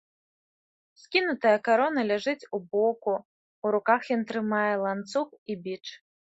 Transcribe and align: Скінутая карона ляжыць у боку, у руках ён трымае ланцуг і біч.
Скінутая 1.01 1.51
карона 1.67 2.01
ляжыць 2.11 2.47
у 2.59 2.61
боку, 2.73 3.13
у 3.67 3.75
руках 3.77 4.01
ён 4.17 4.21
трымае 4.33 4.63
ланцуг 4.87 5.27
і 5.55 5.61
біч. 5.69 5.85